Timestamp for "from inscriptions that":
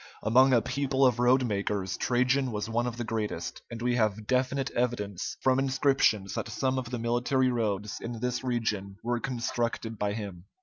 5.43-6.49